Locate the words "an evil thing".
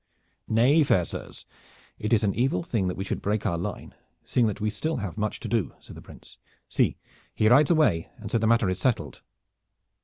2.23-2.87